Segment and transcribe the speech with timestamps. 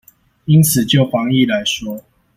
[0.45, 2.03] 因此就防疫來說